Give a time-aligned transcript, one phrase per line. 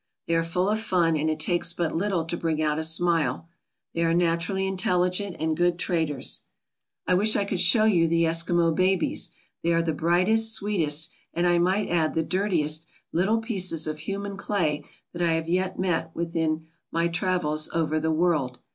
[0.25, 3.47] They are full of fun and it takes but little to bring out a smile.
[3.93, 6.41] They are naturally intelligent and good traders.
[7.05, 9.29] I wish I could show you the Eskimo babies.
[9.61, 14.37] They are the brightest, sweetest, and I might add the dirtiest, little pieces of human
[14.37, 18.57] clay that I have yet met with in my travels over the world.